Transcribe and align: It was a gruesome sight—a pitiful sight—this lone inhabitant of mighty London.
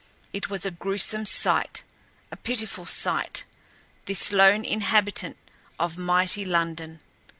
It 0.33 0.49
was 0.49 0.65
a 0.65 0.71
gruesome 0.71 1.25
sight—a 1.25 2.35
pitiful 2.37 2.87
sight—this 2.87 4.31
lone 4.31 4.65
inhabitant 4.65 5.37
of 5.79 5.95
mighty 5.95 6.43
London. 6.43 7.01